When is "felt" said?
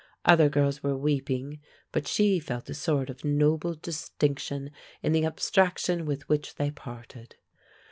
2.39-2.71